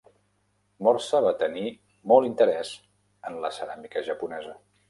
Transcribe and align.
Morse 0.87 1.19
va 1.25 1.33
tenir 1.43 1.65
molt 2.13 2.31
interès 2.31 2.75
en 3.31 3.41
la 3.45 3.55
ceràmica 3.59 4.07
japonesa. 4.13 4.61